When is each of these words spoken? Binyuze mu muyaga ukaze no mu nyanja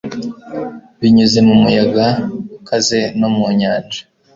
Binyuze 0.99 1.39
mu 1.47 1.53
muyaga 1.61 2.07
ukaze 2.59 2.99
no 3.19 3.29
mu 3.35 3.45
nyanja 3.59 4.01